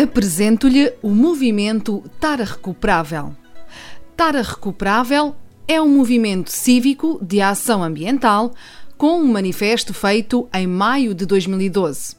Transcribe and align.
Apresento-lhe 0.00 0.92
o 1.02 1.08
movimento 1.08 2.04
Tara 2.20 2.44
Recuperável. 2.44 3.34
Tara 4.16 4.42
Recuperável 4.42 5.34
é 5.66 5.82
um 5.82 5.88
movimento 5.88 6.52
cívico 6.52 7.18
de 7.20 7.40
ação 7.40 7.82
ambiental 7.82 8.54
com 8.96 9.18
um 9.18 9.26
manifesto 9.26 9.92
feito 9.92 10.48
em 10.54 10.68
maio 10.68 11.12
de 11.14 11.26
2012. 11.26 12.14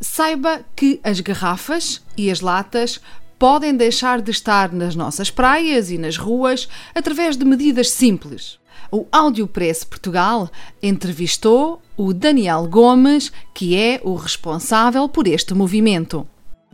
Saiba 0.00 0.60
que 0.76 1.00
as 1.02 1.18
garrafas 1.18 2.00
e 2.16 2.30
as 2.30 2.40
latas 2.40 3.00
podem 3.36 3.74
deixar 3.74 4.22
de 4.22 4.30
estar 4.30 4.70
nas 4.72 4.94
nossas 4.94 5.28
praias 5.28 5.90
e 5.90 5.98
nas 5.98 6.16
ruas 6.16 6.68
através 6.94 7.36
de 7.36 7.44
medidas 7.44 7.90
simples. 7.90 8.56
O 8.88 9.04
Audiopress 9.10 9.82
Portugal 9.82 10.48
entrevistou 10.80 11.82
o 11.96 12.14
Daniel 12.14 12.68
Gomes, 12.68 13.32
que 13.52 13.76
é 13.76 14.00
o 14.04 14.14
responsável 14.14 15.08
por 15.08 15.26
este 15.26 15.54
movimento. 15.54 16.24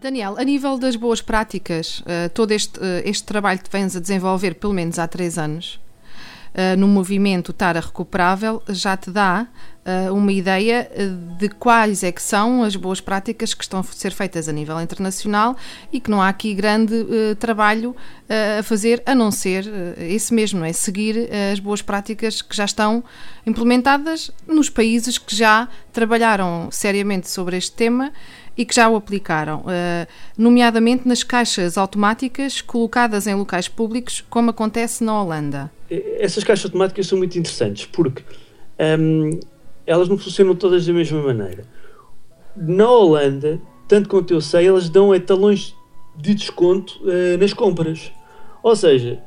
Daniel, 0.02 0.34
a 0.36 0.42
nível 0.42 0.78
das 0.78 0.96
boas 0.96 1.22
práticas, 1.22 2.02
eh, 2.06 2.28
todo 2.28 2.50
este, 2.52 2.78
eh, 2.80 3.02
este 3.08 3.24
trabalho 3.24 3.60
que 3.62 3.70
vens 3.70 3.94
a 3.94 4.00
desenvolver 4.00 4.56
pelo 4.56 4.72
menos 4.72 4.98
há 4.98 5.06
três 5.06 5.38
anos, 5.38 5.80
eh, 6.52 6.74
no 6.76 6.88
movimento 6.88 7.52
Tara 7.52 7.80
Recuperável, 7.80 8.60
já 8.68 8.96
te 8.96 9.10
dá 9.10 9.46
uma 10.12 10.32
ideia 10.32 10.88
de 11.38 11.48
quais 11.48 12.04
é 12.04 12.12
que 12.12 12.22
são 12.22 12.62
as 12.62 12.76
boas 12.76 13.00
práticas 13.00 13.52
que 13.52 13.64
estão 13.64 13.80
a 13.80 13.82
ser 13.82 14.12
feitas 14.12 14.48
a 14.48 14.52
nível 14.52 14.80
internacional 14.80 15.56
e 15.92 15.98
que 15.98 16.08
não 16.08 16.22
há 16.22 16.28
aqui 16.28 16.54
grande 16.54 17.04
trabalho 17.40 17.96
a 18.58 18.62
fazer, 18.62 19.02
a 19.04 19.12
não 19.12 19.32
ser 19.32 19.64
esse 19.98 20.32
mesmo, 20.32 20.64
é? 20.64 20.72
Seguir 20.72 21.28
as 21.52 21.58
boas 21.58 21.82
práticas 21.82 22.40
que 22.40 22.54
já 22.54 22.64
estão 22.64 23.02
implementadas 23.44 24.30
nos 24.46 24.70
países 24.70 25.18
que 25.18 25.34
já 25.34 25.68
trabalharam 25.92 26.68
seriamente 26.70 27.28
sobre 27.28 27.56
este 27.56 27.72
tema 27.72 28.12
e 28.56 28.64
que 28.64 28.74
já 28.74 28.88
o 28.88 28.96
aplicaram, 28.96 29.64
eh, 29.68 30.06
nomeadamente 30.36 31.08
nas 31.08 31.22
caixas 31.22 31.78
automáticas 31.78 32.60
colocadas 32.60 33.26
em 33.26 33.34
locais 33.34 33.68
públicos, 33.68 34.22
como 34.28 34.50
acontece 34.50 35.02
na 35.02 35.22
Holanda. 35.22 35.70
Essas 35.90 36.44
caixas 36.44 36.66
automáticas 36.66 37.06
são 37.06 37.18
muito 37.18 37.38
interessantes 37.38 37.86
porque 37.86 38.22
um, 38.78 39.40
elas 39.86 40.08
não 40.08 40.18
funcionam 40.18 40.54
todas 40.54 40.86
da 40.86 40.92
mesma 40.92 41.22
maneira. 41.22 41.64
Na 42.56 42.90
Holanda, 42.90 43.60
tanto 43.88 44.08
quanto 44.08 44.32
eu 44.32 44.40
sei, 44.40 44.66
elas 44.66 44.88
dão 44.88 45.14
etalões 45.14 45.74
de 46.16 46.34
desconto 46.34 47.00
uh, 47.02 47.38
nas 47.38 47.52
compras. 47.52 48.12
Ou 48.62 48.76
seja, 48.76 49.22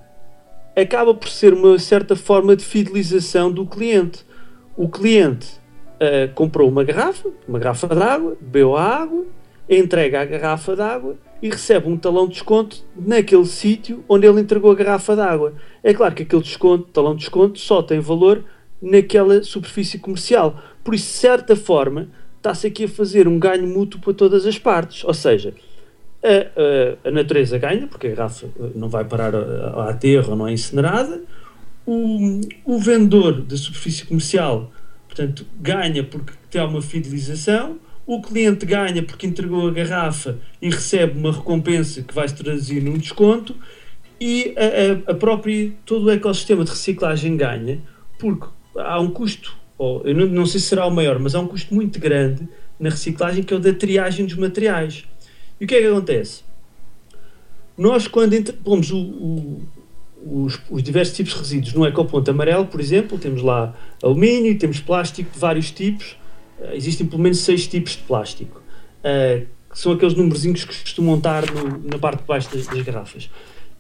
acaba 0.75 1.13
por 1.13 1.27
ser 1.27 1.53
uma 1.53 1.77
certa 1.79 2.15
forma 2.15 2.55
de 2.55 2.63
fidelização 2.63 3.51
do 3.51 3.65
cliente. 3.65 4.25
O 4.77 4.87
cliente 4.87 5.47
uh, 5.95 6.33
comprou 6.33 6.69
uma 6.69 6.83
garrafa, 6.83 7.29
uma 7.47 7.59
garrafa 7.59 7.87
de 7.87 8.01
água, 8.01 8.37
bebeu 8.39 8.75
a 8.75 8.83
água, 8.83 9.25
entrega 9.69 10.21
a 10.21 10.25
garrafa 10.25 10.75
de 10.75 10.81
água 10.81 11.15
e 11.41 11.49
recebe 11.49 11.87
um 11.87 11.97
talão 11.97 12.27
de 12.27 12.33
desconto 12.33 12.83
naquele 12.95 13.45
sítio 13.45 14.03
onde 14.07 14.27
ele 14.27 14.41
entregou 14.41 14.71
a 14.71 14.75
garrafa 14.75 15.15
de 15.15 15.21
água. 15.21 15.53
É 15.83 15.93
claro 15.93 16.13
que 16.13 16.23
aquele 16.23 16.41
desconto, 16.41 16.89
talão 16.91 17.13
de 17.13 17.19
desconto, 17.19 17.59
só 17.59 17.81
tem 17.81 17.99
valor 17.99 18.43
naquela 18.85 19.43
superfície 19.43 19.99
comercial. 19.99 20.61
Por 20.83 20.93
isso, 20.93 21.05
de 21.05 21.17
certa 21.17 21.55
forma, 21.55 22.07
está-se 22.37 22.67
aqui 22.67 22.85
a 22.85 22.87
fazer 22.87 23.27
um 23.27 23.39
ganho 23.39 23.67
mútuo 23.67 23.99
para 23.99 24.13
todas 24.13 24.45
as 24.45 24.57
partes. 24.57 25.03
Ou 25.03 25.13
seja, 25.13 25.53
a, 26.23 27.07
a, 27.07 27.09
a 27.09 27.11
natureza 27.11 27.57
ganha, 27.57 27.87
porque 27.87 28.07
a 28.07 28.09
garrafa 28.11 28.47
eh, 28.47 28.69
não 28.75 28.87
vai 28.87 29.03
parar 29.03 29.35
a, 29.35 29.39
a 29.39 29.89
aterro, 29.89 30.35
não 30.35 30.47
é 30.47 30.53
incinerada. 30.53 31.21
O, 31.85 32.41
o 32.63 32.79
vendedor 32.79 33.41
da 33.41 33.57
superfície 33.57 34.05
comercial 34.05 34.71
Portanto, 35.15 35.45
ganha 35.61 36.03
porque 36.03 36.33
tem 36.51 36.61
uma 36.61 36.81
fidelização, 36.81 37.79
o 38.05 38.21
cliente 38.21 38.65
ganha 38.65 39.01
porque 39.01 39.25
entregou 39.25 39.65
a 39.65 39.71
garrafa 39.71 40.37
e 40.61 40.69
recebe 40.69 41.17
uma 41.17 41.31
recompensa 41.31 42.01
que 42.01 42.13
vai 42.13 42.27
se 42.27 42.35
traduzir 42.35 42.83
num 42.83 42.97
desconto 42.97 43.55
e 44.19 44.53
a, 45.07 45.11
a 45.11 45.15
própria, 45.15 45.71
todo 45.85 46.07
o 46.07 46.11
ecossistema 46.11 46.65
de 46.65 46.71
reciclagem 46.71 47.37
ganha 47.37 47.79
porque 48.19 48.47
há 48.77 48.99
um 48.99 49.09
custo, 49.09 49.55
ou, 49.77 50.01
eu 50.05 50.15
não, 50.15 50.25
não 50.25 50.45
sei 50.45 50.59
se 50.59 50.67
será 50.67 50.85
o 50.85 50.91
maior, 50.91 51.19
mas 51.19 51.35
há 51.35 51.39
um 51.39 51.47
custo 51.47 51.73
muito 51.73 51.99
grande 51.99 52.47
na 52.79 52.89
reciclagem 52.89 53.43
que 53.43 53.53
é 53.53 53.57
o 53.57 53.59
da 53.59 53.73
triagem 53.73 54.25
dos 54.25 54.35
materiais. 54.35 55.05
E 55.59 55.65
o 55.65 55.67
que 55.67 55.75
é 55.75 55.81
que 55.81 55.87
acontece? 55.87 56.43
Nós, 57.77 58.07
quando 58.07 58.53
pomos 58.53 58.91
o, 58.91 58.97
o, 58.97 59.61
os, 60.25 60.59
os, 60.69 60.81
diversos 60.81 61.15
tipos 61.15 61.33
de 61.33 61.39
resíduos 61.39 61.73
no 61.73 61.85
ecoponto 61.85 62.31
amarelo, 62.31 62.65
por 62.65 62.79
exemplo, 62.79 63.17
temos 63.17 63.41
lá 63.41 63.75
alumínio, 64.01 64.57
temos 64.57 64.79
plástico 64.79 65.31
de 65.31 65.39
vários 65.39 65.71
tipos, 65.71 66.17
uh, 66.59 66.73
existem 66.73 67.05
pelo 67.05 67.21
menos 67.21 67.39
seis 67.39 67.67
tipos 67.67 67.93
de 67.93 68.03
plástico, 68.03 68.61
uh, 68.99 69.45
que 69.69 69.79
são 69.79 69.91
aqueles 69.91 70.13
numerozinhos 70.13 70.63
que 70.63 70.81
costumam 70.81 71.17
estar 71.17 71.43
no, 71.51 71.89
na 71.89 71.97
parte 71.99 72.21
de 72.21 72.27
baixo 72.27 72.49
das, 72.53 72.65
das 72.65 72.81
garrafas. 72.81 73.29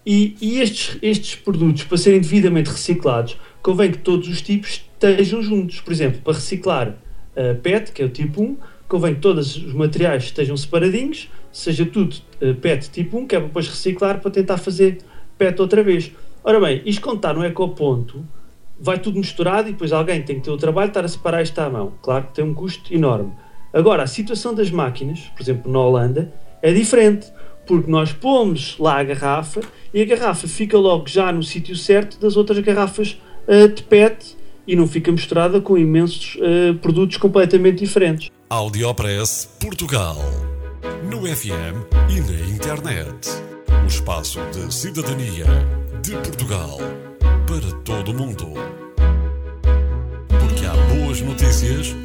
E, 0.05 0.35
e, 0.39 0.59
estes, 0.59 0.97
estes 1.01 1.35
produtos, 1.35 1.83
para 1.85 1.97
serem 1.97 2.19
devidamente 2.19 2.69
reciclados, 2.69 3.37
convém 3.65 3.91
que 3.91 3.97
todos 3.97 4.27
os 4.27 4.43
tipos 4.43 4.69
estejam 4.69 5.41
juntos. 5.41 5.81
Por 5.81 5.91
exemplo, 5.91 6.21
para 6.21 6.33
reciclar 6.33 6.89
uh, 6.89 7.55
PET, 7.63 7.91
que 7.91 8.03
é 8.03 8.05
o 8.05 8.09
tipo 8.09 8.43
1, 8.43 8.57
convém 8.87 9.15
que 9.15 9.21
todos 9.21 9.55
os 9.55 9.73
materiais 9.73 10.25
estejam 10.25 10.55
separadinhos, 10.55 11.31
seja 11.51 11.83
tudo 11.83 12.15
PET 12.61 12.91
tipo 12.91 13.17
1, 13.17 13.25
que 13.25 13.35
é 13.35 13.39
para 13.39 13.47
depois 13.47 13.67
reciclar 13.67 14.21
para 14.21 14.29
tentar 14.29 14.57
fazer 14.57 14.99
PET 15.35 15.59
outra 15.59 15.81
vez. 15.81 16.11
Ora 16.43 16.59
bem, 16.59 16.83
isto 16.85 17.01
quando 17.01 17.15
está 17.15 17.33
no 17.33 17.43
ecoponto, 17.43 18.23
vai 18.79 18.99
tudo 18.99 19.17
misturado 19.17 19.67
e 19.67 19.71
depois 19.71 19.91
alguém 19.91 20.21
tem 20.21 20.35
que 20.35 20.43
ter 20.43 20.51
o 20.51 20.57
trabalho 20.57 20.89
de 20.89 20.91
estar 20.91 21.05
a 21.05 21.07
separar 21.07 21.41
isto 21.41 21.57
à 21.57 21.67
mão. 21.67 21.93
Claro 22.03 22.27
que 22.27 22.35
tem 22.35 22.45
um 22.45 22.53
custo 22.53 22.93
enorme. 22.93 23.31
Agora, 23.73 24.03
a 24.03 24.07
situação 24.07 24.53
das 24.53 24.69
máquinas, 24.69 25.21
por 25.35 25.41
exemplo, 25.41 25.71
na 25.71 25.79
Holanda, 25.79 26.31
é 26.61 26.71
diferente, 26.71 27.25
porque 27.65 27.89
nós 27.89 28.13
pomos 28.13 28.77
lá 28.77 28.99
a 28.99 29.03
garrafa 29.03 29.61
e 29.91 30.03
a 30.03 30.05
garrafa 30.05 30.47
fica 30.47 30.77
logo 30.77 31.07
já 31.07 31.31
no 31.31 31.41
sítio 31.41 31.75
certo 31.75 32.19
das 32.19 32.37
outras 32.37 32.59
garrafas 32.59 33.17
uh, 33.47 33.67
de 33.67 33.83
PET 33.83 34.35
e 34.67 34.75
não 34.75 34.87
fica 34.87 35.11
misturada 35.11 35.61
com 35.61 35.77
imensos 35.77 36.35
uh, 36.35 36.75
produtos 36.75 37.17
completamente 37.17 37.79
diferentes. 37.79 38.31
Audiopress 38.49 39.49
Portugal. 39.59 40.17
No 41.09 41.21
FM 41.25 41.85
e 42.09 42.21
na 42.21 42.55
internet. 42.55 43.29
O 43.83 43.87
espaço 43.87 44.39
de 44.51 44.73
cidadania 44.73 45.45
de 46.01 46.11
Portugal 46.11 46.77
para 47.45 47.71
todo 47.83 48.11
o 48.11 48.13
mundo. 48.13 48.53
Porque 50.27 50.65
há 50.65 50.73
boas 50.95 51.21
notícias 51.21 51.95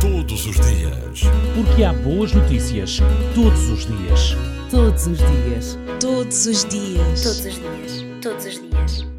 todos 0.00 0.46
os 0.46 0.56
dias. 0.56 1.22
Porque 1.54 1.84
há 1.84 1.92
boas 1.92 2.32
notícias 2.32 3.00
todos 3.34 3.68
os 3.70 3.86
dias. 3.86 4.36
Todos 4.70 5.06
os 5.06 5.18
dias. 5.18 5.78
Todos 6.00 6.46
os 6.46 6.64
dias. 6.64 7.22
Todos 7.22 7.44
os 7.46 7.54
dias. 7.54 8.04
Todos 8.20 8.46
os 8.46 8.60
dias. 8.60 9.13